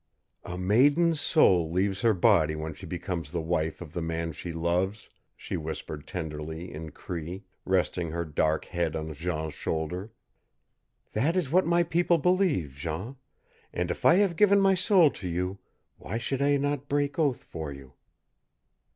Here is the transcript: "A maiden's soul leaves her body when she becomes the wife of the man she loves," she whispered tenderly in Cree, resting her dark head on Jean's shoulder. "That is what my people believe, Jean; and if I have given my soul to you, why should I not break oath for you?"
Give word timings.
"A 0.43 0.57
maiden's 0.57 1.21
soul 1.21 1.71
leaves 1.71 2.01
her 2.01 2.15
body 2.15 2.55
when 2.55 2.73
she 2.73 2.87
becomes 2.87 3.31
the 3.31 3.39
wife 3.39 3.81
of 3.81 3.93
the 3.93 4.01
man 4.01 4.31
she 4.31 4.51
loves," 4.51 5.07
she 5.35 5.55
whispered 5.57 6.07
tenderly 6.07 6.73
in 6.73 6.89
Cree, 6.89 7.43
resting 7.65 8.09
her 8.09 8.25
dark 8.25 8.65
head 8.65 8.95
on 8.95 9.13
Jean's 9.13 9.53
shoulder. 9.53 10.11
"That 11.13 11.35
is 11.35 11.51
what 11.51 11.67
my 11.67 11.83
people 11.83 12.17
believe, 12.17 12.73
Jean; 12.75 13.17
and 13.71 13.91
if 13.91 14.03
I 14.03 14.15
have 14.15 14.35
given 14.37 14.59
my 14.59 14.73
soul 14.73 15.11
to 15.11 15.27
you, 15.27 15.59
why 15.99 16.17
should 16.17 16.41
I 16.41 16.57
not 16.57 16.89
break 16.89 17.19
oath 17.19 17.43
for 17.43 17.71
you?" 17.71 17.93